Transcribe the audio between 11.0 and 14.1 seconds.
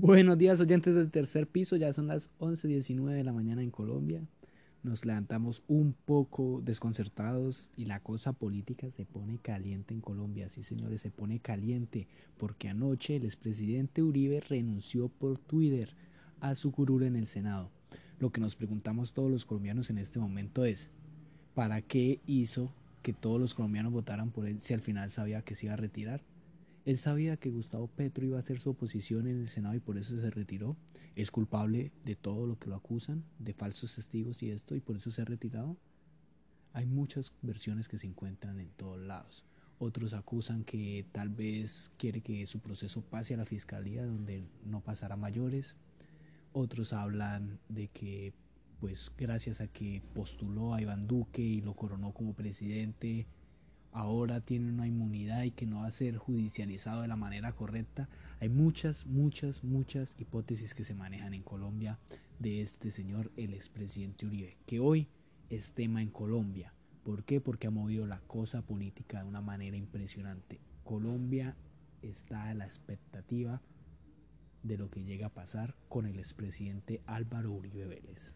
se pone caliente porque anoche el expresidente